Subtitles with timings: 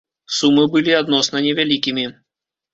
[0.37, 2.11] Сумы былі адносна невялікімі.